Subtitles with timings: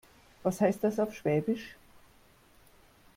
[0.41, 1.75] Was heißt das auf Schwäbisch?